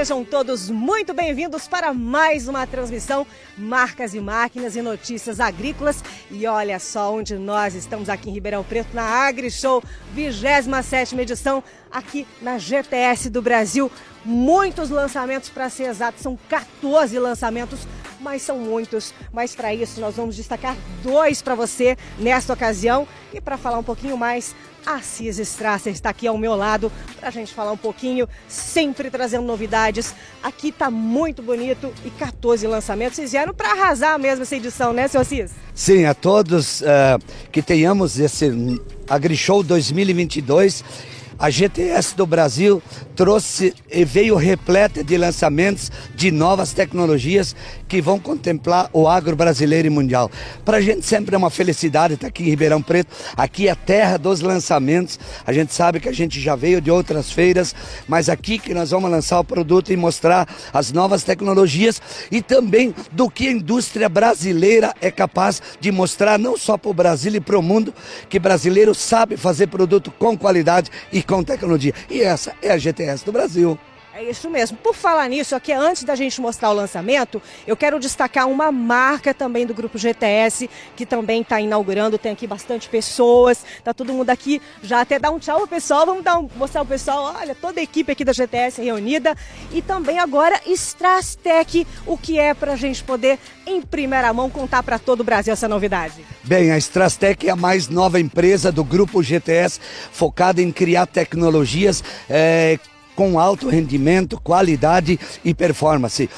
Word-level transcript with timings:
sejam 0.00 0.24
todos 0.24 0.70
muito 0.70 1.12
bem-vindos 1.12 1.68
para 1.68 1.92
mais 1.92 2.48
uma 2.48 2.66
transmissão 2.66 3.26
Marcas 3.54 4.14
e 4.14 4.18
Máquinas 4.18 4.74
e 4.74 4.80
Notícias 4.80 5.40
Agrícolas. 5.40 6.02
E 6.30 6.46
olha 6.46 6.78
só 6.78 7.14
onde 7.14 7.34
nós 7.34 7.74
estamos 7.74 8.08
aqui 8.08 8.30
em 8.30 8.32
Ribeirão 8.32 8.64
Preto, 8.64 8.94
na 8.94 9.02
AgriShow, 9.02 9.82
27 10.14 11.20
edição, 11.20 11.62
aqui 11.90 12.26
na 12.40 12.58
GTS 12.58 13.30
do 13.30 13.42
Brasil. 13.42 13.90
Muitos 14.24 14.90
lançamentos 14.90 15.48
para 15.48 15.68
ser 15.70 15.84
exato, 15.84 16.20
são 16.20 16.38
14 16.48 17.18
lançamentos 17.18 17.86
mas 18.20 18.42
são 18.42 18.58
muitos. 18.58 19.12
Mas 19.32 19.54
para 19.54 19.74
isso 19.74 20.00
nós 20.00 20.14
vamos 20.14 20.36
destacar 20.36 20.76
dois 21.02 21.42
para 21.42 21.54
você 21.54 21.96
nesta 22.18 22.52
ocasião. 22.52 23.08
E 23.32 23.40
para 23.40 23.56
falar 23.56 23.78
um 23.78 23.82
pouquinho 23.82 24.16
mais, 24.16 24.54
a 24.84 24.94
Assis 24.94 25.38
Strasser 25.38 25.92
está 25.92 26.10
aqui 26.10 26.26
ao 26.26 26.36
meu 26.36 26.54
lado 26.54 26.90
para 27.18 27.28
a 27.28 27.32
gente 27.32 27.52
falar 27.52 27.72
um 27.72 27.76
pouquinho, 27.76 28.28
sempre 28.48 29.10
trazendo 29.10 29.44
novidades. 29.46 30.14
Aqui 30.42 30.68
está 30.68 30.90
muito 30.90 31.42
bonito 31.42 31.92
e 32.04 32.10
14 32.10 32.66
lançamentos. 32.66 33.16
Vocês 33.16 33.32
vieram 33.32 33.54
para 33.54 33.72
arrasar 33.72 34.18
mesmo 34.18 34.42
essa 34.42 34.56
edição, 34.56 34.92
né, 34.92 35.08
seu 35.08 35.20
Assis? 35.20 35.52
Sim, 35.74 36.04
a 36.04 36.14
todos 36.14 36.80
uh, 36.82 36.84
que 37.50 37.62
tenhamos 37.62 38.18
esse 38.18 38.50
AgriShow 39.08 39.62
2022 39.62 40.84
a 41.40 41.48
GTS 41.48 42.14
do 42.14 42.26
Brasil 42.26 42.82
trouxe 43.20 43.74
e 43.92 44.02
veio 44.02 44.34
repleta 44.34 45.04
de 45.04 45.18
lançamentos 45.18 45.92
de 46.14 46.30
novas 46.30 46.72
tecnologias 46.72 47.54
que 47.86 48.00
vão 48.00 48.18
contemplar 48.18 48.88
o 48.94 49.06
agro 49.06 49.36
brasileiro 49.36 49.86
e 49.86 49.90
mundial. 49.90 50.30
Para 50.64 50.78
a 50.78 50.80
gente 50.80 51.04
sempre 51.04 51.34
é 51.34 51.38
uma 51.38 51.50
felicidade 51.50 52.14
estar 52.14 52.28
aqui 52.28 52.42
em 52.42 52.46
Ribeirão 52.46 52.80
Preto. 52.80 53.14
Aqui 53.36 53.68
é 53.68 53.72
a 53.72 53.76
terra 53.76 54.16
dos 54.16 54.40
lançamentos. 54.40 55.20
A 55.46 55.52
gente 55.52 55.74
sabe 55.74 56.00
que 56.00 56.08
a 56.08 56.14
gente 56.14 56.40
já 56.40 56.56
veio 56.56 56.80
de 56.80 56.90
outras 56.90 57.30
feiras, 57.30 57.74
mas 58.08 58.30
aqui 58.30 58.58
que 58.58 58.72
nós 58.72 58.90
vamos 58.90 59.10
lançar 59.10 59.38
o 59.38 59.44
produto 59.44 59.92
e 59.92 59.98
mostrar 59.98 60.48
as 60.72 60.90
novas 60.90 61.22
tecnologias 61.22 62.00
e 62.32 62.40
também 62.40 62.94
do 63.12 63.28
que 63.28 63.48
a 63.48 63.52
indústria 63.52 64.08
brasileira 64.08 64.94
é 64.98 65.10
capaz 65.10 65.60
de 65.78 65.92
mostrar 65.92 66.38
não 66.38 66.56
só 66.56 66.78
para 66.78 66.90
o 66.90 66.94
Brasil 66.94 67.34
e 67.34 67.40
para 67.40 67.58
o 67.58 67.62
mundo, 67.62 67.92
que 68.30 68.38
brasileiro 68.38 68.94
sabe 68.94 69.36
fazer 69.36 69.66
produto 69.66 70.10
com 70.10 70.38
qualidade 70.38 70.90
e 71.12 71.22
com 71.22 71.44
tecnologia. 71.44 71.92
E 72.08 72.22
essa 72.22 72.54
é 72.62 72.70
a 72.70 72.78
Do 73.24 73.32
Brasil. 73.32 73.78
É 74.12 74.24
isso 74.24 74.50
mesmo. 74.50 74.76
Por 74.76 74.94
falar 74.94 75.28
nisso, 75.28 75.54
aqui 75.54 75.72
antes 75.72 76.02
da 76.02 76.16
gente 76.16 76.40
mostrar 76.40 76.70
o 76.70 76.72
lançamento, 76.72 77.40
eu 77.64 77.76
quero 77.76 77.98
destacar 78.00 78.48
uma 78.48 78.72
marca 78.72 79.32
também 79.32 79.64
do 79.64 79.72
grupo 79.72 79.96
GTS, 79.96 80.68
que 80.96 81.06
também 81.06 81.42
está 81.42 81.60
inaugurando, 81.60 82.18
tem 82.18 82.32
aqui 82.32 82.44
bastante 82.44 82.88
pessoas, 82.88 83.64
tá 83.84 83.94
todo 83.94 84.12
mundo 84.12 84.30
aqui, 84.30 84.60
já 84.82 85.00
até 85.00 85.16
dá 85.16 85.30
um 85.30 85.38
tchau 85.38 85.58
pro 85.60 85.68
pessoal, 85.68 86.04
vamos 86.06 86.24
dar 86.24 86.38
um, 86.38 86.48
mostrar 86.56 86.82
o 86.82 86.86
pessoal, 86.86 87.34
olha, 87.38 87.54
toda 87.54 87.78
a 87.78 87.82
equipe 87.84 88.10
aqui 88.10 88.24
da 88.24 88.32
GTS 88.32 88.82
reunida, 88.82 89.36
e 89.72 89.80
também 89.80 90.18
agora 90.18 90.60
Strastec, 90.66 91.86
o 92.04 92.18
que 92.18 92.36
é 92.36 92.52
para 92.52 92.72
a 92.72 92.76
gente 92.76 93.04
poder, 93.04 93.38
em 93.64 93.80
primeira 93.80 94.32
mão, 94.32 94.50
contar 94.50 94.82
para 94.82 94.98
todo 94.98 95.20
o 95.20 95.24
Brasil 95.24 95.52
essa 95.52 95.68
novidade. 95.68 96.24
Bem, 96.42 96.72
a 96.72 96.78
Strastec 96.78 97.46
é 97.46 97.52
a 97.52 97.56
mais 97.56 97.88
nova 97.88 98.18
empresa 98.18 98.72
do 98.72 98.82
grupo 98.82 99.22
GTS, 99.22 99.80
focada 100.10 100.60
em 100.60 100.72
criar 100.72 101.06
tecnologias 101.06 102.02
é, 102.28 102.76
com 103.14 103.38
alto 103.38 103.68
rendimento, 103.68 104.40
qualidade 104.40 105.18
e 105.44 105.54
performance. 105.54 106.28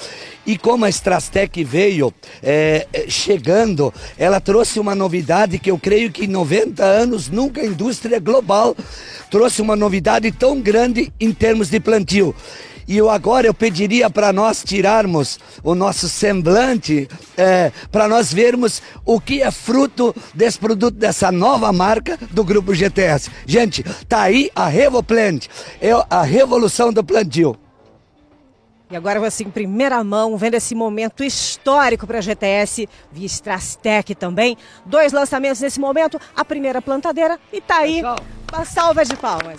E 0.45 0.59
como 0.59 0.85
a 0.85 0.89
Strastec 0.89 1.63
veio 1.63 2.13
é, 2.43 2.87
chegando, 3.09 3.95
ela 4.19 4.41
trouxe 4.41 4.81
uma 4.81 4.95
novidade 4.95 5.59
que 5.59 5.71
eu 5.71 5.79
creio 5.79 6.11
que 6.11 6.25
em 6.25 6.29
90 6.29 6.83
anos 6.83 7.29
nunca 7.29 7.61
a 7.61 7.67
indústria 7.67 8.19
global 8.19 8.77
trouxe 9.31 9.63
uma 9.63 9.77
novidade 9.77 10.33
tão 10.33 10.61
grande 10.61 11.13
em 11.21 11.33
termos 11.33 11.71
de 11.71 11.79
plantio. 11.79 12.35
E 12.87 12.97
eu 12.97 13.09
agora 13.09 13.47
eu 13.47 13.55
pediria 13.55 14.11
para 14.11 14.33
nós 14.33 14.63
tirarmos 14.63 15.39
o 15.63 15.75
nosso 15.75 16.09
semblante, 16.09 17.09
é, 17.37 17.73
para 17.91 18.09
nós 18.09 18.33
vermos 18.33 18.83
o 19.05 19.21
que 19.21 19.43
é 19.43 19.51
fruto 19.51 20.15
desse 20.35 20.59
produto, 20.59 20.97
dessa 20.97 21.31
nova 21.31 21.73
marca 21.73 22.19
do 22.31 22.45
Grupo 22.45 22.75
GTS. 22.75 23.31
Gente, 23.47 23.83
tá 24.09 24.23
aí 24.23 24.51
a 24.55 24.67
RevoPlant, 24.67 25.47
é 25.81 25.91
a 26.11 26.23
revolução 26.23 26.93
do 26.93 27.05
plantio. 27.05 27.57
E 28.93 28.97
agora 28.97 29.19
você 29.19 29.43
em 29.43 29.51
primeira 29.51 30.05
mão, 30.05 30.37
vendo 30.37 30.53
esse 30.53 30.75
momento 30.75 31.25
histórico 31.25 32.07
para 32.07 32.19
a 32.19 32.21
GTS, 32.21 32.87
via 33.11 33.25
Strastec 33.25 34.15
também. 34.15 34.55
Dois 34.85 35.15
lançamentos 35.15 35.63
nesse 35.63 35.81
momento, 35.81 36.21
a 36.37 36.45
primeira 36.45 36.83
plantadeira 36.83 37.41
e 37.51 37.59
tá 37.59 37.79
aí, 37.79 38.03
uma 38.53 38.67
salva 38.67 39.03
de 39.03 39.17
palmas. 39.17 39.57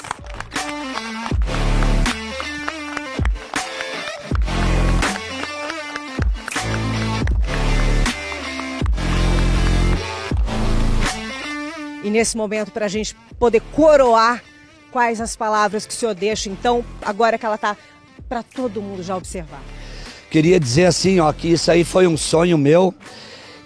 Nesse 12.13 12.37
momento, 12.37 12.71
para 12.71 12.85
a 12.85 12.89
gente 12.89 13.15
poder 13.39 13.61
coroar 13.73 14.41
quais 14.91 15.19
as 15.19 15.35
palavras 15.35 15.85
que 15.85 15.93
o 15.93 15.97
senhor 15.97 16.13
deixa, 16.13 16.49
então, 16.49 16.85
agora 17.01 17.37
que 17.37 17.45
ela 17.45 17.55
está 17.55 17.75
para 18.29 18.43
todo 18.43 18.81
mundo 18.81 19.01
já 19.01 19.17
observar. 19.17 19.61
Queria 20.29 20.59
dizer 20.59 20.85
assim, 20.85 21.19
ó, 21.19 21.33
que 21.33 21.49
isso 21.49 21.69
aí 21.71 21.83
foi 21.83 22.07
um 22.07 22.15
sonho 22.15 22.57
meu 22.57 22.93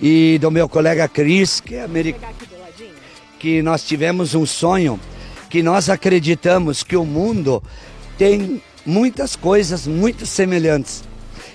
e 0.02 0.38
do 0.40 0.50
meu 0.50 0.68
colega 0.70 1.08
Cris, 1.08 1.60
que 1.60 1.76
é 1.76 1.84
americano, 1.84 2.34
que 3.38 3.62
nós 3.62 3.84
tivemos 3.84 4.34
um 4.34 4.46
sonho, 4.46 5.00
que 5.50 5.62
nós 5.62 5.90
acreditamos 5.90 6.84
que 6.84 6.96
o 6.96 7.06
mundo 7.06 7.62
tem 8.18 8.62
muitas 8.86 9.36
coisas 9.36 9.86
muito 9.86 10.26
semelhantes 10.26 11.04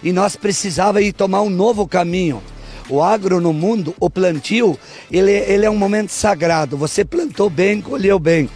e 0.03 0.13
nós 0.13 0.37
precisava 0.37 1.01
ir 1.01 1.13
tomar 1.13 1.41
um 1.43 1.51
novo 1.51 1.87
caminho 1.89 2.43
o 2.89 3.03
agro 3.03 3.41
no 3.41 3.53
mundo, 3.53 3.95
o 3.99 4.11
plantio, 4.11 4.79
ele, 5.11 5.33
ele 5.33 5.67
é 5.67 5.71
um 5.71 5.77
momento 5.77 6.11
sagrado. 6.11 6.77
Você 6.77 7.05
plantou 7.05 7.49
bem, 7.49 7.81
colheu 7.81 8.19
bem. 8.19 8.49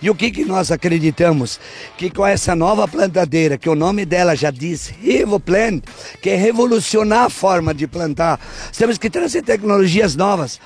E 0.00 0.10
o 0.10 0.14
que, 0.14 0.30
que 0.30 0.44
nós 0.44 0.70
acreditamos? 0.70 1.60
Que 1.96 2.10
com 2.10 2.26
essa 2.26 2.54
nova 2.54 2.86
plantadeira, 2.86 3.56
que 3.56 3.68
o 3.68 3.74
nome 3.74 4.04
dela 4.04 4.34
já 4.34 4.50
diz 4.50 4.88
RevoPlant, 4.88 5.82
que 6.20 6.30
é 6.30 6.36
revolucionar 6.36 7.24
a 7.24 7.30
forma 7.30 7.72
de 7.72 7.86
plantar, 7.86 8.40
temos 8.76 8.98
que 8.98 9.08
trazer 9.08 9.42
tecnologias 9.42 10.16
novas. 10.16 10.60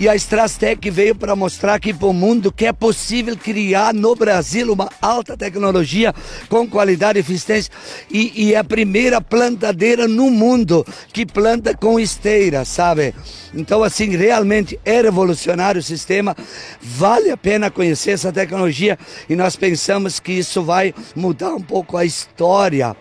E 0.00 0.08
a 0.08 0.14
Strastec 0.14 0.88
veio 0.90 1.12
para 1.12 1.34
mostrar 1.34 1.74
aqui 1.74 1.92
para 1.92 2.06
o 2.06 2.12
mundo 2.12 2.52
que 2.52 2.66
é 2.66 2.72
possível 2.72 3.36
criar 3.36 3.92
no 3.92 4.14
Brasil 4.14 4.72
uma 4.72 4.88
alta 5.02 5.36
tecnologia 5.36 6.14
com 6.48 6.68
qualidade 6.68 7.18
e 7.18 7.20
eficiência. 7.20 7.72
E, 8.08 8.44
e 8.44 8.54
é 8.54 8.58
a 8.58 8.62
primeira 8.62 9.20
plantadeira 9.20 10.06
no 10.06 10.30
mundo 10.30 10.86
que 11.12 11.26
planta 11.26 11.74
com 11.74 11.98
esteira, 11.98 12.64
sabe? 12.64 13.12
Então, 13.52 13.82
assim, 13.82 14.16
realmente 14.16 14.78
é 14.84 15.02
revolucionário 15.02 15.80
o 15.80 15.82
sistema. 15.82 16.36
Vale 16.80 17.30
a 17.30 17.36
pena 17.36 17.68
conhecer 17.68 18.12
essa 18.12 18.30
tecnologia 18.30 18.96
e 19.28 19.34
nós 19.34 19.56
pensamos 19.56 20.20
que 20.20 20.32
isso 20.32 20.62
vai 20.62 20.94
mudar 21.16 21.52
um 21.54 21.62
pouco 21.62 21.96
a 21.96 22.04
história. 22.04 22.96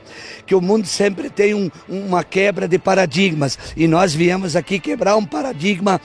Que 0.48 0.56
o 0.56 0.62
mundo 0.62 0.88
sempre 0.88 1.30
tem 1.30 1.54
um, 1.54 1.70
uma 1.88 2.24
quebra 2.24 2.68
de 2.68 2.80
paradigmas 2.80 3.56
e 3.76 3.88
nós 3.88 4.16
viemos 4.16 4.56
aqui 4.56 4.80
quebrar 4.80 5.16
um 5.16 5.26
paradigma. 5.26 6.02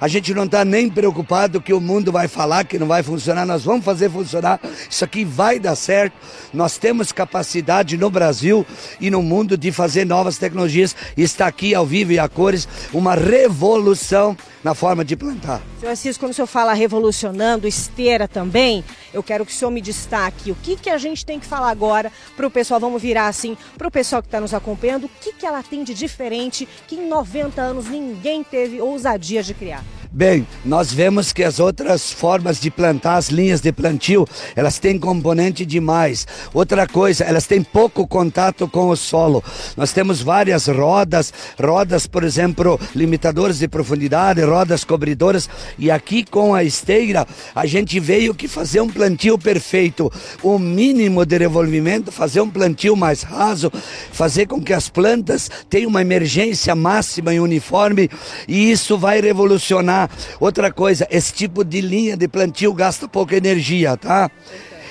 A 0.00 0.06
gente 0.06 0.35
não 0.36 0.44
está 0.44 0.64
nem 0.64 0.88
preocupado 0.88 1.60
que 1.60 1.72
o 1.72 1.80
mundo 1.80 2.12
vai 2.12 2.28
falar 2.28 2.64
que 2.64 2.78
não 2.78 2.86
vai 2.86 3.02
funcionar, 3.02 3.46
nós 3.46 3.64
vamos 3.64 3.84
fazer 3.84 4.10
funcionar. 4.10 4.60
Isso 4.88 5.04
aqui 5.04 5.24
vai 5.24 5.58
dar 5.58 5.74
certo. 5.74 6.14
Nós 6.52 6.78
temos 6.78 7.10
capacidade 7.10 7.96
no 7.96 8.10
Brasil 8.10 8.64
e 9.00 9.10
no 9.10 9.22
mundo 9.22 9.56
de 9.56 9.72
fazer 9.72 10.04
novas 10.04 10.38
tecnologias. 10.38 10.94
Está 11.16 11.46
aqui 11.46 11.74
ao 11.74 11.86
vivo 11.86 12.12
e 12.12 12.18
a 12.18 12.28
cores 12.28 12.68
uma 12.92 13.14
revolução 13.14 14.36
na 14.62 14.74
forma 14.74 15.04
de 15.04 15.16
plantar. 15.16 15.62
Senhor 15.78 15.92
Assis, 15.92 16.18
quando 16.18 16.32
o 16.32 16.34
senhor 16.34 16.46
fala 16.48 16.72
revolucionando, 16.72 17.68
esteira 17.68 18.26
também, 18.26 18.84
eu 19.14 19.22
quero 19.22 19.46
que 19.46 19.52
o 19.52 19.54
senhor 19.54 19.70
me 19.70 19.80
destaque 19.80 20.50
o 20.50 20.56
que, 20.56 20.76
que 20.76 20.90
a 20.90 20.98
gente 20.98 21.24
tem 21.24 21.38
que 21.38 21.46
falar 21.46 21.70
agora 21.70 22.10
para 22.36 22.46
o 22.46 22.50
pessoal, 22.50 22.80
vamos 22.80 23.00
virar 23.00 23.28
assim, 23.28 23.56
para 23.78 23.86
o 23.86 23.90
pessoal 23.90 24.20
que 24.20 24.28
está 24.28 24.40
nos 24.40 24.52
acompanhando, 24.52 25.04
o 25.04 25.10
que, 25.20 25.32
que 25.32 25.46
ela 25.46 25.62
tem 25.62 25.84
de 25.84 25.94
diferente 25.94 26.68
que 26.88 26.96
em 26.96 27.08
90 27.08 27.62
anos 27.62 27.86
ninguém 27.86 28.42
teve 28.42 28.80
ousadia 28.80 29.42
de 29.42 29.54
criar. 29.54 29.84
Bem, 30.16 30.46
nós 30.64 30.90
vemos 30.90 31.30
que 31.30 31.44
as 31.44 31.60
outras 31.60 32.10
formas 32.10 32.58
de 32.58 32.70
plantar, 32.70 33.16
as 33.16 33.28
linhas 33.28 33.60
de 33.60 33.70
plantio, 33.70 34.26
elas 34.54 34.78
têm 34.78 34.98
componente 34.98 35.66
demais. 35.66 36.26
Outra 36.54 36.86
coisa, 36.86 37.22
elas 37.22 37.46
têm 37.46 37.62
pouco 37.62 38.08
contato 38.08 38.66
com 38.66 38.88
o 38.88 38.96
solo. 38.96 39.44
Nós 39.76 39.92
temos 39.92 40.22
várias 40.22 40.68
rodas, 40.68 41.34
rodas, 41.62 42.06
por 42.06 42.24
exemplo, 42.24 42.80
limitadores 42.94 43.58
de 43.58 43.68
profundidade, 43.68 44.40
rodas 44.40 44.84
cobridoras, 44.84 45.50
e 45.78 45.90
aqui 45.90 46.24
com 46.24 46.54
a 46.54 46.64
esteira, 46.64 47.26
a 47.54 47.66
gente 47.66 48.00
veio 48.00 48.34
que 48.34 48.48
fazer 48.48 48.80
um 48.80 48.88
plantio 48.88 49.36
perfeito, 49.36 50.10
o 50.42 50.58
mínimo 50.58 51.26
de 51.26 51.36
revolvimento, 51.36 52.10
fazer 52.10 52.40
um 52.40 52.48
plantio 52.48 52.96
mais 52.96 53.22
raso, 53.22 53.70
fazer 54.12 54.46
com 54.46 54.62
que 54.62 54.72
as 54.72 54.88
plantas 54.88 55.50
tenham 55.68 55.90
uma 55.90 56.00
emergência 56.00 56.74
máxima 56.74 57.34
e 57.34 57.38
uniforme, 57.38 58.08
e 58.48 58.70
isso 58.70 58.96
vai 58.96 59.20
revolucionar 59.20 60.05
Outra 60.40 60.72
coisa, 60.72 61.06
esse 61.10 61.32
tipo 61.32 61.64
de 61.64 61.80
linha 61.80 62.16
de 62.16 62.28
plantio 62.28 62.72
gasta 62.72 63.08
pouca 63.08 63.36
energia, 63.36 63.96
tá? 63.96 64.30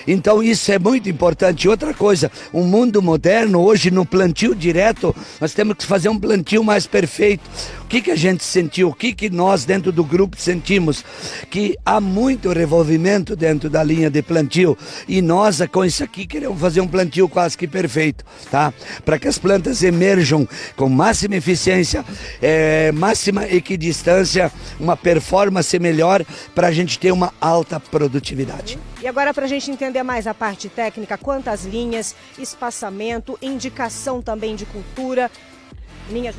Então 0.08 0.44
isso 0.44 0.72
é 0.72 0.78
muito 0.78 1.10
importante. 1.10 1.68
Outra 1.68 1.94
coisa, 1.94 2.32
o 2.54 2.62
mundo 2.64 3.02
moderno 3.02 3.62
hoje 3.62 3.90
no 3.90 4.06
plantio 4.06 4.54
direto, 4.54 5.16
nós 5.42 5.54
temos 5.54 5.76
que 5.78 5.86
fazer 5.86 6.10
um 6.10 6.20
plantio 6.20 6.64
mais 6.64 6.86
perfeito. 6.86 7.44
O 7.86 7.88
que, 7.88 8.02
que 8.02 8.12
a 8.12 8.16
gente 8.16 8.44
sentiu? 8.44 8.90
O 8.90 8.94
que, 8.96 9.14
que 9.14 9.30
nós 9.30 9.64
dentro 9.64 9.92
do 9.92 10.04
grupo 10.04 10.36
sentimos? 10.40 11.06
Que 11.52 11.78
há 11.86 12.02
muito 12.02 12.52
revolvimento 12.52 13.36
dentro 13.36 13.70
da 13.70 13.84
linha 13.84 14.10
de 14.10 14.24
plantio 14.24 14.76
e 15.08 15.22
nós 15.22 15.62
com 15.72 15.86
isso 15.86 16.04
aqui 16.04 16.26
queremos 16.26 16.60
fazer 16.60 16.82
um 16.82 16.88
plantio 16.88 17.30
quase 17.30 17.56
que 17.56 17.68
perfeito, 17.68 18.26
tá? 18.50 18.74
Para 19.06 19.20
que 19.20 19.28
as 19.28 19.38
plantas 19.38 19.84
emerjam 19.84 20.48
com 20.76 20.90
máxima 20.90 21.36
eficiência, 21.36 22.04
é, 22.42 22.92
máxima 22.92 23.46
equidistância, 23.48 24.52
uma 24.80 24.98
performance 24.98 25.78
melhor 25.78 26.26
para 26.56 26.70
a 26.70 26.72
gente 26.72 26.98
ter 26.98 27.12
uma 27.12 27.32
alta 27.40 27.80
produtividade. 27.80 28.80
E 29.00 29.08
agora 29.08 29.32
para 29.32 29.46
a 29.46 29.48
gente 29.48 29.70
entender 29.70 30.02
mais 30.02 30.26
a 30.26 30.34
parte 30.34 30.70
técnica, 30.70 31.20
quantas 31.20 31.66
linhas, 31.66 32.16
espaçamento, 32.40 33.38
indicação 33.44 34.24
também 34.24 34.56
de 34.56 34.66
cultura, 34.66 35.30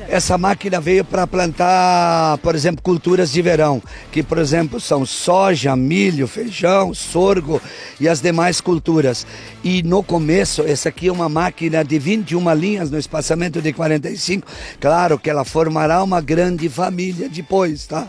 essa 0.07 0.37
máquina 0.37 0.79
veio 0.79 1.03
para 1.03 1.27
plantar, 1.27 2.37
por 2.37 2.55
exemplo, 2.55 2.81
culturas 2.81 3.31
de 3.31 3.41
verão, 3.41 3.81
que, 4.11 4.23
por 4.23 4.37
exemplo, 4.37 4.79
são 4.79 5.05
soja, 5.05 5.75
milho, 5.75 6.27
feijão, 6.27 6.93
sorgo 6.93 7.61
e 7.99 8.07
as 8.07 8.21
demais 8.21 8.61
culturas. 8.61 9.27
E 9.63 9.83
no 9.83 10.01
começo, 10.01 10.61
essa 10.61 10.89
aqui 10.89 11.09
é 11.09 11.11
uma 11.11 11.27
máquina 11.27 11.83
de 11.83 11.99
21 11.99 12.53
linhas 12.53 12.89
no 12.89 12.97
espaçamento 12.97 13.61
de 13.61 13.73
45. 13.73 14.47
Claro 14.79 15.19
que 15.19 15.29
ela 15.29 15.43
formará 15.43 16.01
uma 16.01 16.21
grande 16.21 16.69
família 16.69 17.27
depois, 17.27 17.85
tá? 17.85 18.07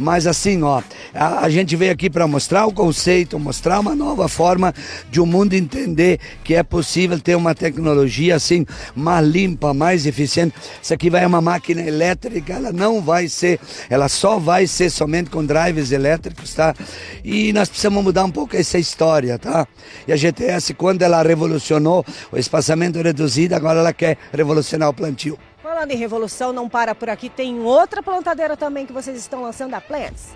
Mas 0.00 0.26
assim, 0.26 0.62
ó, 0.62 0.82
a, 1.14 1.44
a 1.44 1.50
gente 1.50 1.76
veio 1.76 1.92
aqui 1.92 2.08
para 2.08 2.26
mostrar 2.26 2.66
o 2.66 2.72
conceito, 2.72 3.38
mostrar 3.38 3.78
uma 3.80 3.94
nova 3.94 4.28
forma 4.28 4.74
de 5.10 5.20
o 5.20 5.26
mundo 5.26 5.52
entender 5.52 6.18
que 6.42 6.54
é 6.54 6.62
possível 6.62 7.20
ter 7.20 7.36
uma 7.36 7.54
tecnologia 7.54 8.34
assim 8.34 8.64
mais 8.96 9.26
limpa, 9.26 9.74
mais 9.74 10.06
eficiente. 10.06 10.54
Isso 10.82 10.94
aqui 10.94 11.10
vai 11.10 11.24
uma 11.26 11.42
máquina 11.42 11.82
elétrica, 11.82 12.54
ela 12.54 12.72
não 12.72 13.02
vai 13.02 13.28
ser, 13.28 13.60
ela 13.90 14.08
só 14.08 14.38
vai 14.38 14.66
ser 14.66 14.88
somente 14.88 15.28
com 15.28 15.44
drives 15.44 15.92
elétricos, 15.92 16.54
tá? 16.54 16.74
E 17.22 17.52
nós 17.52 17.68
precisamos 17.68 18.02
mudar 18.02 18.24
um 18.24 18.30
pouco 18.30 18.56
essa 18.56 18.78
história, 18.78 19.38
tá? 19.38 19.68
E 20.08 20.12
a 20.12 20.16
GTS, 20.16 20.72
quando 20.72 21.02
ela 21.02 21.22
revolucionou 21.22 22.04
o 22.32 22.38
espaçamento 22.38 23.00
reduzido, 23.02 23.54
agora 23.54 23.80
ela 23.80 23.92
quer 23.92 24.16
revolucionar 24.32 24.88
o 24.88 24.94
plantio. 24.94 25.38
Falando 25.80 25.92
em 25.92 25.96
revolução, 25.96 26.52
não 26.52 26.68
para 26.68 26.94
por 26.94 27.08
aqui, 27.08 27.30
tem 27.30 27.58
outra 27.58 28.02
plantadeira 28.02 28.54
também 28.54 28.84
que 28.84 28.92
vocês 28.92 29.16
estão 29.16 29.40
lançando, 29.40 29.72
a 29.72 29.80
Plants. 29.80 30.26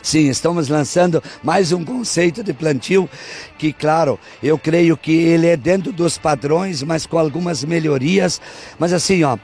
Sim, 0.00 0.28
estamos 0.28 0.68
lançando 0.68 1.20
mais 1.42 1.72
um 1.72 1.84
conceito 1.84 2.44
de 2.44 2.52
plantio 2.52 3.10
que, 3.58 3.72
claro, 3.72 4.20
eu 4.40 4.56
creio 4.56 4.96
que 4.96 5.10
ele 5.10 5.48
é 5.48 5.56
dentro 5.56 5.90
dos 5.90 6.16
padrões, 6.16 6.80
mas 6.84 7.06
com 7.06 7.18
algumas 7.18 7.64
melhorias. 7.64 8.40
Mas 8.78 8.92
assim, 8.92 9.24
ó, 9.24 9.36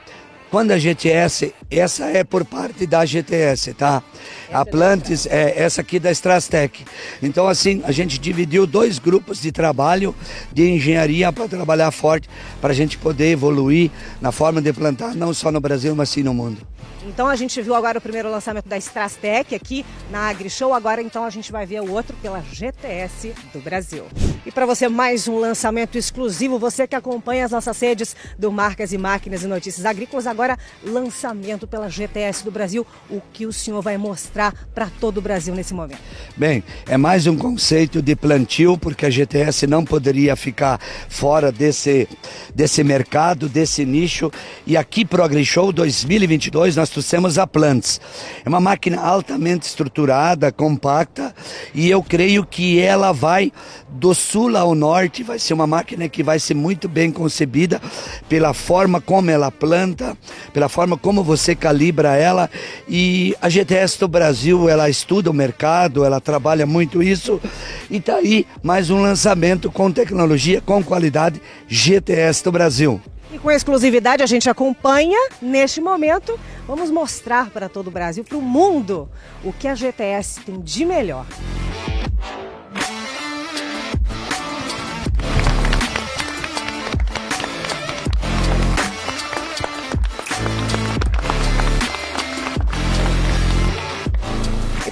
quando 0.55 0.71
a 0.71 0.77
GTS, 0.77 1.53
essa 1.69 2.05
é 2.05 2.23
por 2.23 2.45
parte 2.45 2.87
da 2.87 3.03
GTS, 3.03 3.73
tá? 3.73 4.01
A 4.49 4.61
é 4.61 4.63
Plantes 4.63 5.25
é 5.25 5.61
essa 5.61 5.81
aqui 5.81 5.99
da 5.99 6.09
Strastec. 6.11 6.85
Então, 7.21 7.45
assim, 7.45 7.81
a 7.83 7.91
gente 7.91 8.17
dividiu 8.17 8.65
dois 8.65 8.97
grupos 8.97 9.41
de 9.41 9.51
trabalho 9.51 10.15
de 10.53 10.69
engenharia 10.69 11.29
para 11.33 11.49
trabalhar 11.49 11.91
forte, 11.91 12.29
para 12.61 12.71
a 12.71 12.73
gente 12.73 12.97
poder 12.97 13.31
evoluir 13.31 13.91
na 14.21 14.31
forma 14.31 14.61
de 14.61 14.71
plantar, 14.71 15.13
não 15.13 15.33
só 15.33 15.51
no 15.51 15.59
Brasil, 15.59 15.93
mas 15.93 16.07
sim 16.07 16.23
no 16.23 16.33
mundo. 16.33 16.65
Então 17.07 17.27
a 17.27 17.35
gente 17.35 17.61
viu 17.61 17.75
agora 17.75 17.99
o 17.99 18.01
primeiro 18.01 18.31
lançamento 18.31 18.67
da 18.67 18.77
Strastec 18.77 19.53
aqui 19.53 19.85
na 20.09 20.29
AgriShow, 20.29 20.73
agora 20.73 21.01
então 21.01 21.23
a 21.23 21.29
gente 21.29 21.51
vai 21.51 21.65
ver 21.65 21.81
o 21.81 21.91
outro 21.91 22.15
pela 22.21 22.41
GTS 22.41 23.33
do 23.53 23.59
Brasil. 23.59 24.05
E 24.45 24.51
para 24.51 24.65
você 24.65 24.87
mais 24.87 25.27
um 25.27 25.37
lançamento 25.37 25.97
exclusivo, 25.97 26.57
você 26.57 26.87
que 26.87 26.95
acompanha 26.95 27.45
as 27.45 27.51
nossas 27.51 27.79
redes 27.79 28.15
do 28.37 28.51
Marcas 28.51 28.91
e 28.91 28.97
Máquinas 28.97 29.43
e 29.43 29.47
Notícias 29.47 29.85
Agrícolas, 29.85 30.25
agora 30.25 30.57
lançamento 30.83 31.67
pela 31.67 31.89
GTS 31.89 32.43
do 32.43 32.51
Brasil, 32.51 32.85
o 33.09 33.21
que 33.33 33.45
o 33.45 33.53
senhor 33.53 33.81
vai 33.81 33.97
mostrar 33.97 34.53
para 34.73 34.89
todo 34.99 35.17
o 35.17 35.21
Brasil 35.21 35.53
nesse 35.53 35.73
momento? 35.73 35.99
Bem, 36.35 36.63
é 36.87 36.97
mais 36.97 37.27
um 37.27 37.37
conceito 37.37 38.01
de 38.01 38.15
plantio, 38.15 38.77
porque 38.77 39.05
a 39.05 39.09
GTS 39.09 39.67
não 39.67 39.85
poderia 39.85 40.35
ficar 40.35 40.79
fora 41.09 41.51
desse, 41.51 42.07
desse 42.53 42.83
mercado, 42.83 43.47
desse 43.47 43.85
nicho. 43.85 44.31
E 44.65 44.75
aqui 44.75 45.05
para 45.05 45.21
o 45.21 45.25
AgriShow 45.25 45.71
2022 45.71 46.74
nós 46.75 46.89
trouxemos 46.89 47.37
a 47.37 47.47
Plants. 47.47 47.99
É 48.43 48.49
uma 48.49 48.59
máquina 48.59 49.01
altamente 49.01 49.67
estruturada, 49.67 50.51
compacta, 50.51 51.33
e 51.73 51.89
eu 51.89 52.01
creio 52.01 52.45
que 52.45 52.79
ela 52.79 53.11
vai 53.11 53.51
do 53.95 54.13
sul 54.13 54.55
ao 54.57 54.75
norte, 54.75 55.23
vai 55.23 55.39
ser 55.39 55.53
uma 55.53 55.65
máquina 55.65 56.07
que 56.09 56.21
vai 56.21 56.37
ser 56.37 56.53
muito 56.53 56.87
bem 56.87 57.11
concebida 57.11 57.81
pela 58.27 58.53
forma 58.53 58.99
como 58.99 59.31
ela 59.31 59.49
planta, 59.49 60.17
pela 60.53 60.67
forma 60.67 60.97
como 60.97 61.23
você 61.23 61.55
calibra 61.55 62.15
ela. 62.15 62.49
E 62.87 63.35
a 63.41 63.49
GTS 63.49 63.99
do 63.99 64.07
Brasil, 64.07 64.69
ela 64.69 64.89
estuda 64.89 65.31
o 65.31 65.33
mercado, 65.33 66.03
ela 66.03 66.19
trabalha 66.19 66.65
muito 66.65 67.01
isso. 67.01 67.41
E 67.89 67.99
tá 67.99 68.15
aí 68.15 68.45
mais 68.61 68.89
um 68.89 69.01
lançamento 69.01 69.71
com 69.71 69.91
tecnologia, 69.91 70.61
com 70.61 70.83
qualidade 70.83 71.41
GTS 71.67 72.43
do 72.43 72.51
Brasil. 72.51 73.01
E 73.31 73.39
com 73.39 73.49
exclusividade 73.49 74.21
a 74.21 74.25
gente 74.25 74.49
acompanha 74.49 75.29
neste 75.41 75.81
momento. 75.81 76.39
Vamos 76.67 76.91
mostrar 76.91 77.49
para 77.49 77.67
todo 77.67 77.87
o 77.87 77.91
Brasil, 77.91 78.23
para 78.23 78.37
o 78.37 78.41
mundo, 78.41 79.09
o 79.43 79.51
que 79.51 79.67
a 79.67 79.75
GTS 79.75 80.41
tem 80.41 80.61
de 80.61 80.85
melhor. 80.85 81.25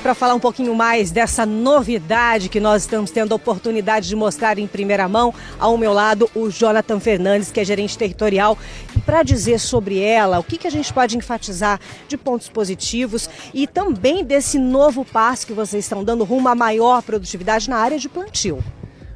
Para 0.03 0.13
falar 0.13 0.35
um 0.35 0.39
pouquinho 0.39 0.75
mais 0.75 1.11
dessa 1.11 1.45
novidade 1.45 2.49
que 2.49 2.59
nós 2.59 2.81
estamos 2.81 3.09
tendo 3.09 3.31
a 3.31 3.37
oportunidade 3.37 4.09
de 4.09 4.15
mostrar 4.17 4.59
em 4.59 4.67
primeira 4.67 5.07
mão, 5.07 5.33
ao 5.57 5.77
meu 5.77 5.93
lado 5.93 6.29
o 6.35 6.49
Jonathan 6.49 6.99
Fernandes, 6.99 7.51
que 7.51 7.61
é 7.61 7.63
gerente 7.63 7.97
territorial, 7.97 8.57
e 8.93 8.99
para 8.99 9.23
dizer 9.23 9.61
sobre 9.61 9.99
ela, 9.99 10.39
o 10.39 10.43
que, 10.43 10.57
que 10.57 10.67
a 10.67 10.69
gente 10.69 10.91
pode 10.93 11.17
enfatizar 11.17 11.79
de 12.05 12.17
pontos 12.17 12.49
positivos 12.49 13.29
e 13.53 13.65
também 13.65 14.25
desse 14.25 14.59
novo 14.59 15.05
passo 15.05 15.47
que 15.47 15.53
vocês 15.53 15.85
estão 15.85 16.03
dando 16.03 16.25
rumo 16.25 16.49
a 16.49 16.55
maior 16.55 17.01
produtividade 17.01 17.69
na 17.69 17.77
área 17.77 17.97
de 17.97 18.09
plantio. 18.09 18.61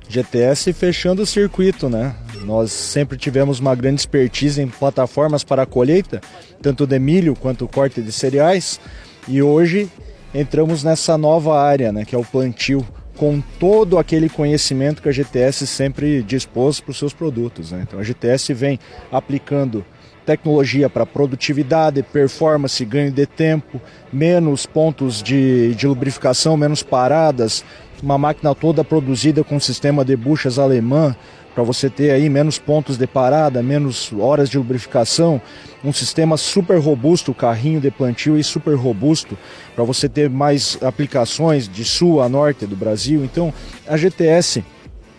GTS 0.07 0.71
fechando 0.71 1.23
o 1.23 1.25
circuito, 1.25 1.89
né? 1.89 2.15
Nós 2.45 2.71
sempre 2.71 3.17
tivemos 3.17 3.59
uma 3.59 3.75
grande 3.75 3.99
expertise 3.99 4.61
em 4.61 4.69
plataformas 4.69 5.43
para 5.43 5.65
colheita, 5.65 6.21
tanto 6.61 6.87
de 6.87 6.97
milho 6.97 7.35
quanto 7.35 7.67
corte 7.67 8.01
de 8.01 8.13
cereais, 8.13 8.79
e 9.27 9.41
hoje 9.41 9.91
entramos 10.33 10.83
nessa 10.83 11.17
nova 11.17 11.59
área, 11.59 11.91
né, 11.91 12.05
que 12.05 12.15
é 12.15 12.17
o 12.17 12.23
plantio, 12.23 12.85
com 13.17 13.41
todo 13.59 13.97
aquele 13.97 14.29
conhecimento 14.29 15.01
que 15.01 15.09
a 15.09 15.11
GTS 15.11 15.65
sempre 15.65 16.21
dispôs 16.21 16.79
para 16.79 16.91
os 16.91 16.99
seus 16.99 17.13
produtos. 17.13 17.71
Né? 17.71 17.83
Então 17.87 17.99
a 17.99 18.03
GTS 18.03 18.53
vem 18.53 18.79
aplicando 19.11 19.83
tecnologia 20.25 20.89
para 20.89 21.05
produtividade, 21.05 22.03
performance, 22.03 22.83
ganho 22.83 23.11
de 23.11 23.25
tempo, 23.25 23.81
menos 24.11 24.65
pontos 24.65 25.23
de, 25.23 25.73
de 25.73 25.87
lubrificação, 25.87 26.57
menos 26.57 26.83
paradas, 26.83 27.63
uma 28.03 28.17
máquina 28.17 28.53
toda 28.53 28.83
produzida 28.83 29.43
com 29.43 29.59
sistema 29.59 30.03
de 30.03 30.15
buchas 30.15 30.59
alemã, 30.59 31.15
para 31.57 31.63
você 31.63 31.89
ter 31.89 32.11
aí 32.11 32.29
menos 32.29 32.59
pontos 32.59 32.97
de 32.97 33.07
parada, 33.07 33.63
menos 33.63 34.13
horas 34.19 34.47
de 34.47 34.59
lubrificação, 34.59 35.41
um 35.83 35.91
sistema 35.91 36.37
super 36.37 36.77
robusto, 36.77 37.33
carrinho 37.33 37.81
de 37.81 37.89
plantio 37.89 38.37
e 38.37 38.43
super 38.43 38.75
robusto, 38.75 39.35
para 39.73 39.83
você 39.83 40.07
ter 40.07 40.29
mais 40.29 40.77
aplicações 40.83 41.67
de 41.67 41.83
sul 41.83 42.21
a 42.21 42.29
norte 42.29 42.67
do 42.67 42.75
Brasil. 42.75 43.25
Então, 43.25 43.51
a 43.87 43.97
GTS 43.97 44.63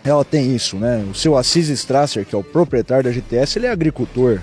ela 0.01 0.23
tem 0.23 0.55
isso, 0.55 0.77
né? 0.77 1.05
O 1.11 1.13
seu 1.13 1.35
Assis 1.35 1.67
Strasser, 1.67 2.25
que 2.25 2.33
é 2.33 2.37
o 2.37 2.43
proprietário 2.43 3.03
da 3.03 3.11
GTS, 3.11 3.59
ele 3.59 3.65
é 3.65 3.69
agricultor. 3.69 4.39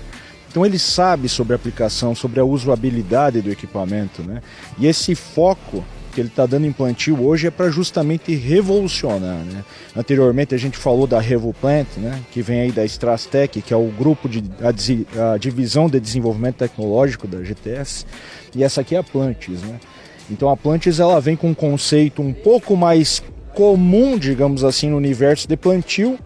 Então 0.51 0.63
ele 0.63 0.77
sabe 0.77 1.27
sobre 1.27 1.53
a 1.53 1.55
aplicação, 1.55 2.13
sobre 2.13 2.39
a 2.39 2.45
usabilidade 2.45 3.41
do 3.41 3.51
equipamento, 3.51 4.21
né? 4.21 4.43
E 4.77 4.85
esse 4.85 5.15
foco 5.15 5.83
que 6.17 6.21
ele 6.21 6.29
está 6.29 6.47
dando 6.47 6.65
em 6.65 6.71
plantio 6.71 7.23
hoje 7.23 7.45
é 7.45 7.51
para 7.51 7.69
justamente 7.69 8.33
revolucionar. 8.33 9.37
Né? 9.45 9.63
Anteriormente 9.95 10.55
a 10.55 10.57
gente 10.57 10.75
falou 10.75 11.05
da 11.05 11.19
Revoplant, 11.19 11.85
né? 11.97 12.19
que 12.31 12.41
vem 12.41 12.61
aí 12.61 12.71
da 12.71 12.83
Strastec, 12.85 13.61
que 13.61 13.71
é 13.71 13.77
o 13.77 13.85
grupo 13.85 14.27
de 14.27 14.43
a, 14.59 15.33
a, 15.33 15.37
divisão 15.37 15.87
de 15.87 15.99
desenvolvimento 15.99 16.55
tecnológico 16.55 17.27
da 17.27 17.43
GTS, 17.43 18.07
e 18.55 18.63
essa 18.63 18.81
aqui 18.81 18.95
é 18.95 18.97
a 18.97 19.03
Plantis. 19.03 19.61
Né? 19.61 19.79
Então 20.31 20.49
a 20.49 20.57
Plantis 20.57 20.99
ela 20.99 21.21
vem 21.21 21.35
com 21.35 21.49
um 21.51 21.53
conceito 21.53 22.19
um 22.19 22.33
pouco 22.33 22.75
mais 22.75 23.21
comum, 23.53 24.17
digamos 24.17 24.63
assim, 24.63 24.89
no 24.89 24.97
universo 24.97 25.47
de 25.47 25.55
plantio, 25.55 26.17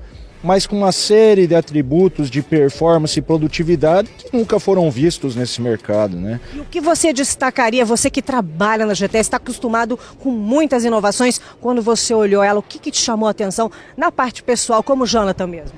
mas 0.44 0.66
com 0.66 0.78
uma 0.78 0.92
série 0.92 1.48
de 1.48 1.56
atributos 1.56 2.30
de 2.30 2.42
performance 2.42 3.18
e 3.18 3.22
produtividade 3.22 4.10
que 4.18 4.36
nunca 4.36 4.60
foram 4.60 4.90
vistos 4.90 5.36
nesse 5.36 5.62
mercado. 5.62 6.18
Né? 6.18 6.40
E 6.54 6.60
o 6.60 6.66
que 6.66 6.82
você 6.82 7.14
destacaria, 7.14 7.86
você 7.86 8.10
que 8.10 8.22
trabalha 8.22 8.86
na 8.86 8.94
GTS, 8.94 9.22
está 9.22 9.38
acostumado 9.38 9.98
com 10.20 10.32
muitas 10.32 10.84
inovações, 10.84 11.40
quando 11.60 11.82
você 11.82 12.14
olhou 12.14 12.44
ela, 12.44 12.60
o 12.60 12.64
que, 12.64 12.80
que 12.80 12.92
te 12.92 13.00
chamou 13.00 13.28
a 13.28 13.32
atenção 13.32 13.72
na 13.96 14.12
parte 14.12 14.42
pessoal, 14.44 14.82
como 14.82 15.06
Jonathan 15.06 15.48
mesmo? 15.48 15.78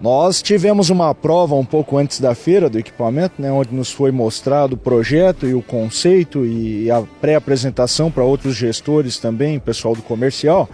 Nós 0.00 0.40
tivemos 0.40 0.88
uma 0.88 1.14
prova 1.14 1.54
um 1.54 1.64
pouco 1.64 1.98
antes 1.98 2.20
da 2.20 2.34
feira 2.34 2.70
do 2.70 2.78
equipamento, 2.78 3.34
né, 3.38 3.52
onde 3.52 3.74
nos 3.74 3.92
foi 3.92 4.10
mostrado 4.10 4.74
o 4.74 4.78
projeto 4.78 5.46
e 5.46 5.52
o 5.52 5.60
conceito 5.60 6.46
e 6.46 6.90
a 6.90 7.02
pré-apresentação 7.20 8.10
para 8.10 8.24
outros 8.24 8.56
gestores 8.56 9.18
também, 9.18 9.58
pessoal 9.58 9.94
do 9.94 10.00
comercial. 10.00 10.70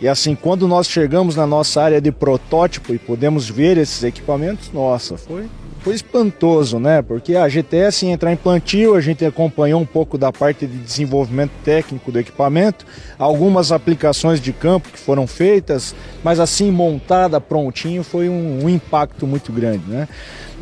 E 0.00 0.08
assim, 0.08 0.34
quando 0.34 0.66
nós 0.66 0.88
chegamos 0.88 1.36
na 1.36 1.46
nossa 1.46 1.82
área 1.82 2.00
de 2.00 2.10
protótipo 2.10 2.94
e 2.94 2.98
podemos 2.98 3.48
ver 3.48 3.76
esses 3.76 4.02
equipamentos, 4.02 4.70
nossa, 4.72 5.18
foi, 5.18 5.44
foi 5.80 5.94
espantoso, 5.94 6.78
né? 6.78 7.02
Porque 7.02 7.36
a 7.36 7.46
GTS 7.46 8.06
ia 8.06 8.12
entrar 8.12 8.32
em 8.32 8.36
plantio, 8.36 8.94
a 8.94 9.00
gente 9.02 9.22
acompanhou 9.26 9.78
um 9.78 9.84
pouco 9.84 10.16
da 10.16 10.32
parte 10.32 10.66
de 10.66 10.78
desenvolvimento 10.78 11.52
técnico 11.62 12.10
do 12.10 12.18
equipamento, 12.18 12.86
algumas 13.18 13.72
aplicações 13.72 14.40
de 14.40 14.54
campo 14.54 14.88
que 14.88 14.98
foram 14.98 15.26
feitas, 15.26 15.94
mas 16.24 16.40
assim, 16.40 16.70
montada, 16.70 17.38
prontinho, 17.38 18.02
foi 18.02 18.26
um, 18.26 18.64
um 18.64 18.68
impacto 18.70 19.26
muito 19.26 19.52
grande, 19.52 19.84
né? 19.86 20.08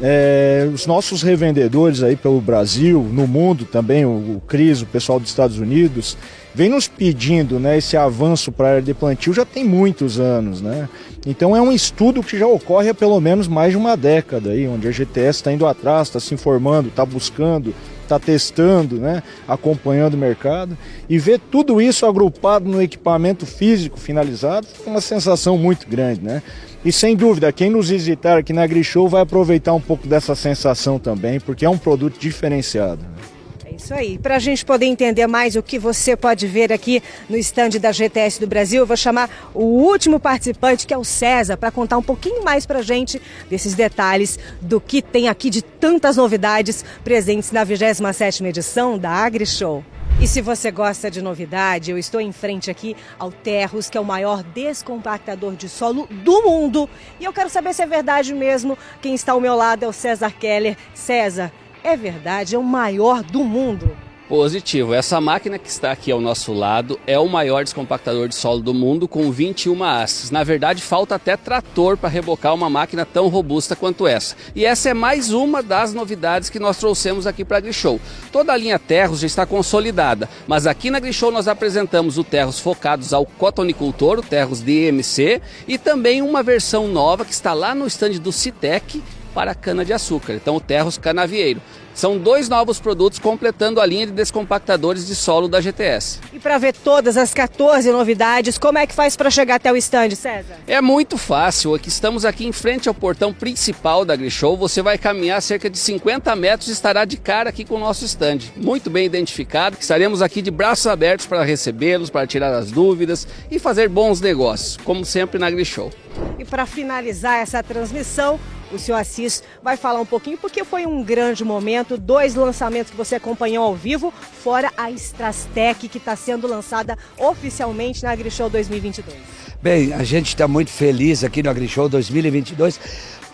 É, 0.01 0.69
os 0.73 0.87
nossos 0.87 1.23
revendedores 1.23 2.05
aí 2.05 2.15
pelo 2.15 2.41
Brasil, 2.41 3.03
no 3.13 3.27
mundo 3.27 3.65
também, 3.65 4.05
o, 4.05 4.37
o 4.37 4.43
Cris, 4.47 4.81
o 4.81 4.87
pessoal 4.87 5.19
dos 5.19 5.29
Estados 5.29 5.59
Unidos, 5.59 6.17
vem 6.55 6.69
nos 6.69 6.89
pedindo 6.89 7.59
né, 7.59 7.79
esse 7.79 7.97
avanço 7.97 8.51
para 8.51 8.67
a 8.67 8.71
área 8.71 8.83
de 8.83 8.95
plantio 8.95 9.33
já 9.33 9.45
tem 9.45 9.65
muitos 9.65 10.19
anos. 10.19 10.61
Né? 10.61 10.89
Então 11.27 11.57
é 11.57 11.61
um 11.61 11.73
estudo 11.73 12.23
que 12.23 12.39
já 12.39 12.47
ocorre 12.47 12.91
há 12.91 12.95
pelo 12.95 13.21
menos 13.21 13.49
mais 13.49 13.73
de 13.73 13.77
uma 13.77 13.97
década, 13.97 14.51
aí, 14.51 14.67
onde 14.67 14.89
a 14.89 14.91
GTS 14.91 15.39
está 15.39 15.53
indo 15.53 15.67
atrás, 15.67 16.09
está 16.09 16.21
se 16.21 16.35
informando, 16.35 16.89
está 16.89 17.05
buscando, 17.05 17.75
está 18.03 18.19
testando, 18.19 18.97
né, 18.97 19.23
acompanhando 19.47 20.15
o 20.15 20.19
mercado. 20.19 20.77
E 21.09 21.19
ver 21.19 21.39
tudo 21.51 21.81
isso 21.81 22.07
agrupado 22.07 22.69
no 22.69 22.83
equipamento 22.83 23.45
físico 23.45 23.99
finalizado 23.99 24.67
foi 24.67 24.93
uma 24.93 25.01
sensação 25.01 25.59
muito 25.59 25.87
grande. 25.89 26.23
Né? 26.23 26.43
E 26.85 26.93
sem 26.93 27.15
dúvida, 27.15 27.53
quem 27.53 27.71
nos 27.71 27.91
visitar 27.91 28.39
aqui 28.39 28.53
na 28.53 28.67
Grishow 28.67 29.09
vai 29.09 29.23
aproveitar 29.23 29.75
um 29.75 29.81
pouco 29.81 30.07
dessa 30.07 30.35
sensação 30.35 30.99
também, 30.99 31.39
porque 31.39 31.65
é 31.65 31.71
um 31.71 31.79
produto 31.79 32.19
diferenciado. 32.19 33.05
É 33.05 33.38
isso 33.79 33.95
aí. 33.95 34.19
Para 34.19 34.37
a 34.37 34.39
gente 34.39 34.65
poder 34.65 34.87
entender 34.87 35.27
mais 35.27 35.57
o 35.57 35.63
que 35.63 35.79
você 35.79 36.17
pode 36.17 36.47
ver 36.47 36.73
aqui 36.73 37.03
no 37.29 37.37
estande 37.37 37.79
da 37.79 37.93
GTS 37.93 38.41
do 38.41 38.47
Brasil, 38.47 38.83
eu 38.83 38.87
vou 38.87 38.97
chamar 38.97 39.51
o 39.55 39.65
último 39.65 40.19
participante, 40.21 40.87
que 40.87 40.93
é 40.93 40.99
o 40.99 41.05
César, 41.05 41.57
para 41.57 41.71
contar 41.71 41.97
um 41.97 42.03
pouquinho 42.03 42.45
mais 42.45 42.67
para 42.67 42.81
a 42.81 42.83
gente 42.83 43.21
desses 43.49 43.75
detalhes 43.75 44.39
do 44.61 44.81
que 44.81 45.01
tem 45.01 45.29
aqui 45.29 45.49
de 45.49 45.63
tantas 45.63 46.17
novidades 46.17 46.85
presentes 47.05 47.53
na 47.53 47.65
27ª 47.65 48.47
edição 48.47 48.99
da 48.99 49.11
AgriShow. 49.11 49.85
E 50.21 50.27
se 50.27 50.41
você 50.41 50.73
gosta 50.73 51.09
de 51.09 51.23
novidade, 51.23 51.93
eu 51.93 51.99
estou 51.99 52.21
em 52.21 52.33
frente 52.33 52.69
aqui 52.69 52.97
ao 53.17 53.31
Terros, 53.31 53.89
que 53.89 53.97
é 53.97 54.01
o 54.01 54.05
maior 54.05 54.43
descompactador 54.43 55.55
de 55.55 55.69
solo 55.69 56.09
do 56.11 56.43
mundo. 56.43 56.91
E 57.21 57.25
eu 57.25 57.33
quero 57.33 57.49
saber 57.49 57.73
se 57.73 57.83
é 57.83 57.87
verdade 57.87 58.35
mesmo. 58.35 58.77
Quem 59.01 59.15
está 59.15 59.31
ao 59.33 59.41
meu 59.41 59.55
lado 59.55 59.85
é 59.85 59.89
o 59.89 59.93
César 59.93 60.33
Keller. 60.33 60.77
César, 60.93 61.53
é 61.83 61.97
verdade, 61.97 62.55
é 62.55 62.59
o 62.59 62.63
maior 62.63 63.23
do 63.23 63.45
mundo. 63.45 63.97
Positivo. 64.29 64.93
Essa 64.93 65.23
máquina 65.23 65.59
que 65.59 65.71
está 65.71 65.91
aqui 65.91 66.13
ao 66.13 66.21
nosso 66.21 66.53
lado 66.53 67.01
é 67.07 67.19
o 67.19 67.27
maior 67.27 67.65
descompactador 67.65 68.29
de 68.29 68.35
solo 68.35 68.61
do 68.61 68.75
mundo 68.75 69.09
com 69.09 69.33
21 69.33 69.83
hastes. 69.83 70.31
Na 70.31 70.45
verdade, 70.45 70.83
falta 70.83 71.15
até 71.15 71.35
trator 71.35 71.97
para 71.97 72.11
rebocar 72.11 72.55
uma 72.55 72.69
máquina 72.69 73.07
tão 73.07 73.29
robusta 73.29 73.75
quanto 73.75 74.07
essa. 74.07 74.37
E 74.55 74.67
essa 74.67 74.91
é 74.91 74.95
mais 74.95 75.33
uma 75.33 75.63
das 75.63 75.95
novidades 75.95 76.51
que 76.51 76.59
nós 76.59 76.77
trouxemos 76.77 77.27
aqui 77.27 77.43
para 77.43 77.57
a 77.57 77.61
Grishow. 77.61 77.99
Toda 78.31 78.53
a 78.53 78.57
linha 78.57 78.79
Terros 78.79 79.21
já 79.21 79.27
está 79.27 79.47
consolidada, 79.47 80.29
mas 80.47 80.67
aqui 80.67 80.91
na 80.91 81.01
Grishow 81.01 81.31
nós 81.31 81.49
apresentamos 81.49 82.19
o 82.19 82.25
Terros 82.25 82.61
focados 82.61 83.15
ao 83.15 83.25
cotonicultor, 83.25 84.19
o 84.19 84.23
Terros 84.23 84.61
DMC, 84.61 85.41
e 85.67 85.79
também 85.79 86.21
uma 86.21 86.43
versão 86.43 86.87
nova 86.87 87.25
que 87.25 87.33
está 87.33 87.55
lá 87.55 87.75
no 87.75 87.87
estande 87.87 88.19
do 88.19 88.31
Citec 88.31 89.03
para 89.39 89.55
cana-de-açúcar. 89.55 90.33
Então, 90.33 90.57
o 90.57 90.61
Terros 90.61 90.99
Canavieiro. 90.99 91.63
São 91.95 92.17
dois 92.17 92.49
novos 92.49 92.79
produtos 92.79 93.19
completando 93.19 93.81
a 93.81 93.87
linha 93.87 94.07
de 94.07 94.13
descompactadores 94.13 95.07
de 95.07 95.15
solo 95.15 95.49
da 95.49 95.61
GTS. 95.61 96.21
E 96.33 96.39
para 96.39 96.57
ver 96.59 96.73
todas 96.73 97.17
as 97.17 97.35
14 97.35 97.91
novidades, 97.91 98.57
como 98.57 98.79
é 98.79 98.87
que 98.87 98.95
faz 98.95 99.17
para 99.17 99.31
chegar 99.31 99.57
até 99.57 99.73
o 99.73 99.77
stand, 99.77 100.11
César? 100.11 100.57
É 100.67 100.81
muito 100.81 101.19
fácil. 101.19 101.75
Aqui 101.75 101.89
estamos 101.89 102.25
aqui 102.25 102.47
em 102.47 102.53
frente 102.53 102.89
ao 102.89 102.95
portão 102.95 103.33
principal 103.33 104.05
da 104.05 104.15
AgriShow. 104.15 104.57
Você 104.57 104.81
vai 104.81 104.97
caminhar 104.97 105.43
cerca 105.43 105.69
de 105.69 105.79
50 105.79 106.35
metros 106.37 106.69
e 106.69 106.73
estará 106.73 107.05
de 107.05 107.17
cara 107.17 107.51
aqui 107.51 107.65
com 107.65 107.75
o 107.75 107.81
nosso 107.81 108.05
stand. 108.05 108.39
Muito 108.57 108.89
bem 108.89 109.07
identificado. 109.07 109.77
Estaremos 109.81 110.23
aqui 110.23 110.41
de 110.41 110.51
braços 110.51 110.87
abertos 110.87 111.27
para 111.27 111.43
recebê-los, 111.43 112.11
para 112.11 112.27
tirar 112.27 112.53
as 112.55 112.71
dúvidas 112.71 113.27
e 113.51 113.59
fazer 113.59 113.89
bons 113.89 114.21
negócios, 114.21 114.77
como 114.85 115.05
sempre 115.05 115.39
na 115.39 115.47
AgriShow. 115.47 115.91
E 116.39 116.45
para 116.45 116.67
finalizar 116.67 117.39
essa 117.39 117.63
transmissão, 117.63 118.39
o 118.73 118.79
senhor 118.79 118.99
Assis 118.99 119.43
vai 119.63 119.77
falar 119.77 120.01
um 120.01 120.07
pouquinho, 120.07 120.39
porque 120.39 120.65
foi 120.65 120.87
um 120.87 121.03
grande 121.03 121.45
momento, 121.45 121.88
dois 121.97 122.35
lançamentos 122.35 122.91
que 122.91 122.97
você 122.97 123.15
acompanhou 123.15 123.65
ao 123.65 123.75
vivo, 123.75 124.13
fora 124.43 124.73
a 124.77 124.91
Strastec, 124.91 125.89
que 125.89 125.99
está 125.99 126.15
sendo 126.17 126.47
lançada 126.47 126.99
oficialmente 127.17 128.03
na 128.03 128.11
AgriShow 128.11 128.51
2022. 128.51 129.17
Bem, 129.63 129.93
a 129.93 130.05
gente 130.05 130.29
está 130.29 130.47
muito 130.47 130.71
feliz 130.71 131.25
aqui 131.25 131.43
no 131.43 131.51
AgriShow 131.51 131.89
2022 131.89 132.81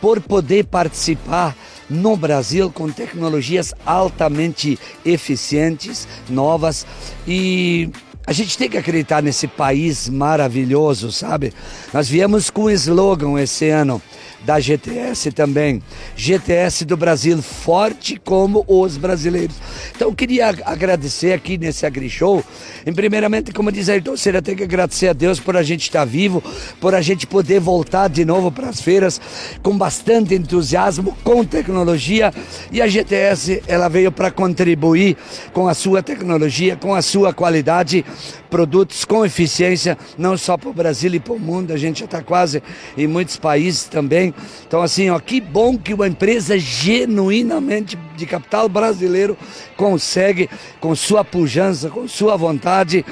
por 0.01 0.21
poder 0.21 0.65
participar 0.67 1.57
no 1.89 2.17
Brasil 2.17 2.71
com 2.71 2.91
tecnologias 2.91 3.75
altamente 3.85 4.79
eficientes, 5.05 6.07
novas 6.29 6.87
e 7.27 7.91
a 8.27 8.33
gente 8.33 8.57
tem 8.57 8.71
que 8.71 8.79
acreditar 8.79 9.23
nesse 9.23 9.47
país 9.47 10.09
maravilhoso, 10.09 11.13
sabe? 11.13 11.53
Nós 11.93 12.09
viemos 12.09 12.49
com 12.49 12.65
um 12.65 12.71
slogan 12.71 13.39
esse 13.39 13.69
ano 13.69 14.01
da 14.45 14.61
GTS 14.61 15.33
também. 15.33 15.83
GTS 16.17 16.85
do 16.85 16.97
Brasil, 16.97 17.41
forte 17.43 18.21
como 18.23 18.65
os 18.69 18.97
brasileiros. 18.97 19.57
Então 19.95 20.09
eu 20.09 20.15
queria 20.15 20.49
agradecer 20.65 21.33
aqui 21.33 21.57
nesse 21.57 21.87
AgriShow. 21.87 22.45
Em 22.87 22.93
primeiramente, 22.93 23.53
como 23.53 23.73
diz 23.73 23.89
a 23.89 24.01
torcida, 24.01 24.43
tem 24.43 24.55
que 24.55 24.63
agradecer 24.63 25.09
a 25.09 25.13
Deus 25.13 25.41
por 25.41 25.57
a 25.57 25.63
gente 25.63 25.83
estar 25.83 26.05
vivo, 26.05 26.43
por 26.81 26.95
a 26.95 27.01
gente 27.01 27.27
poder 27.27 27.61
voltar 27.61 28.09
de 28.09 28.25
novo 28.25 28.53
para 28.53 28.69
as 28.69 28.81
feiras 28.81 29.21
com 29.63 29.77
bastante 29.77 30.35
entusiasmo, 30.35 31.17
com 31.25 31.45
tecnologia. 31.45 32.33
E 32.71 32.83
a 32.83 32.87
GTS, 32.87 33.63
ela 33.67 33.89
veio 33.89 34.13
para 34.13 34.31
contribuir 34.31 35.17
com 35.53 35.69
a 35.69 35.75
sua 35.75 36.03
tecnologia, 36.03 36.77
com 36.77 36.95
a 36.95 37.01
sua 37.01 37.33
qualidade, 37.33 38.05
produtos 38.51 39.05
com 39.05 39.25
eficiência, 39.25 39.97
não 40.19 40.37
só 40.37 40.57
para 40.57 40.69
o 40.69 40.73
Brasil 40.73 41.13
e 41.15 41.21
para 41.21 41.33
o 41.33 41.39
mundo. 41.39 41.73
A 41.73 41.77
gente 41.77 42.01
já 42.01 42.05
está 42.05 42.23
quase 42.23 42.63
em 42.97 43.07
muitos 43.07 43.37
países 43.37 43.85
também. 43.85 44.34
Então, 44.67 44.83
assim, 44.83 45.11
ó, 45.11 45.19
que 45.19 45.41
bom 45.41 45.79
que 45.79 45.95
uma 45.95 46.09
empresa 46.09 46.59
genuinamente 46.59 47.99
de 48.17 48.27
capital 48.27 48.69
brasileiro 48.69 49.37
consegue, 49.77 50.49
com 50.81 50.95
sua 50.95 51.25
pujança, 51.25 51.91
com 51.91 52.07
sua 52.09 52.37
vontade, 52.37 53.05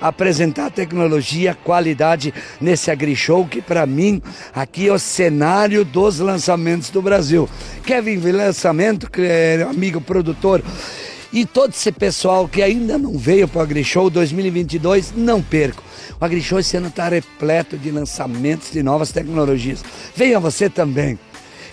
apresentar 0.00 0.70
tecnologia, 0.70 1.54
qualidade 1.54 2.32
nesse 2.60 2.90
AgriShow, 2.90 3.46
que 3.46 3.60
para 3.60 3.86
mim 3.86 4.22
aqui 4.54 4.88
é 4.88 4.92
o 4.92 4.98
cenário 4.98 5.84
dos 5.84 6.18
lançamentos 6.18 6.90
do 6.90 7.02
Brasil. 7.02 7.48
Kevin 7.84 8.18
Lançamento, 8.30 9.08
é 9.18 9.66
amigo 9.68 10.00
produtor, 10.00 10.62
e 11.32 11.46
todo 11.46 11.70
esse 11.70 11.92
pessoal 11.92 12.48
que 12.48 12.62
ainda 12.62 12.98
não 12.98 13.16
veio 13.16 13.46
para 13.46 13.60
o 13.60 13.62
AgriShow 13.62 14.10
2022, 14.10 15.12
não 15.16 15.40
perco. 15.42 15.82
O 16.20 16.24
AgriShow 16.24 16.58
esse 16.58 16.76
ano 16.76 16.88
está 16.88 17.08
repleto 17.08 17.78
de 17.78 17.90
lançamentos 17.90 18.70
de 18.70 18.82
novas 18.82 19.12
tecnologias. 19.12 19.84
Venha 20.14 20.40
você 20.40 20.68
também 20.68 21.18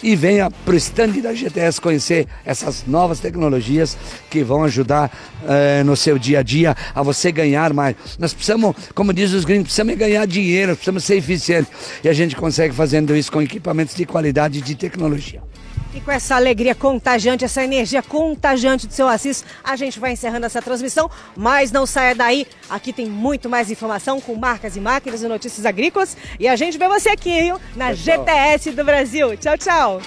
e 0.01 0.15
venha 0.15 0.49
para 0.51 0.73
o 0.73 0.77
stand 0.77 1.13
da 1.21 1.33
GTS 1.33 1.81
conhecer 1.81 2.27
essas 2.45 2.85
novas 2.85 3.19
tecnologias 3.19 3.97
que 4.29 4.43
vão 4.43 4.63
ajudar 4.63 5.11
eh, 5.47 5.83
no 5.83 5.95
seu 5.95 6.19
dia 6.19 6.39
a 6.39 6.43
dia 6.43 6.75
a 6.93 7.01
você 7.01 7.31
ganhar 7.31 7.73
mais. 7.73 7.95
Nós 8.19 8.33
precisamos, 8.33 8.75
como 8.93 9.13
diz 9.13 9.33
os 9.33 9.45
gringos, 9.45 9.65
precisamos 9.65 9.95
ganhar 9.95 10.25
dinheiro, 10.27 10.75
precisamos 10.75 11.03
ser 11.03 11.15
eficientes. 11.15 11.71
E 12.03 12.09
a 12.09 12.13
gente 12.13 12.35
consegue 12.35 12.73
fazendo 12.73 13.15
isso 13.15 13.31
com 13.31 13.41
equipamentos 13.41 13.95
de 13.95 14.05
qualidade 14.05 14.59
e 14.59 14.61
de 14.61 14.75
tecnologia. 14.75 15.41
E 15.97 16.01
com 16.01 16.11
essa 16.11 16.35
alegria 16.35 16.75
contagiante, 16.75 17.43
essa 17.43 17.63
energia 17.63 18.03
contagiante 18.03 18.85
do 18.85 18.93
seu 18.93 19.07
Assis, 19.07 19.43
a 19.63 19.75
gente 19.75 19.99
vai 19.99 20.11
encerrando 20.11 20.45
essa 20.45 20.61
transmissão, 20.61 21.09
mas 21.35 21.71
não 21.71 21.87
saia 21.87 22.13
daí. 22.13 22.45
Aqui 22.69 22.93
tem 22.93 23.07
muito 23.07 23.49
mais 23.49 23.71
informação 23.71 24.21
com 24.21 24.35
marcas 24.35 24.75
e 24.75 24.79
máquinas 24.79 25.23
e 25.23 25.27
notícias 25.27 25.65
agrícolas. 25.65 26.15
E 26.39 26.47
a 26.47 26.55
gente 26.55 26.77
vê 26.77 26.87
você 26.87 27.09
aqui, 27.09 27.41
viu? 27.41 27.59
Na 27.75 27.93
GTS 27.93 28.73
do 28.73 28.83
Brasil. 28.85 29.35
Tchau, 29.37 29.57
tchau. 29.57 30.01